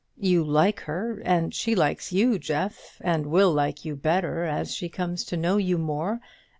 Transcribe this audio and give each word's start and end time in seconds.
"You 0.17 0.43
like 0.43 0.79
her, 0.79 1.21
and 1.23 1.53
she 1.53 1.75
likes 1.75 2.11
you, 2.11 2.39
Jeff, 2.39 2.97
and 3.01 3.27
will 3.27 3.51
like 3.53 3.85
you 3.85 3.95
better 3.95 4.45
as 4.45 4.73
she 4.73 4.89
comes 4.89 5.23
to 5.25 5.37
know 5.37 5.57
you 5.57 5.77
more. 5.77 6.19